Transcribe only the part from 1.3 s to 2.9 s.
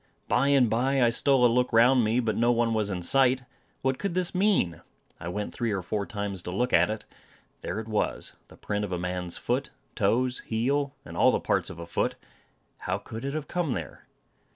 a look round me, but no one was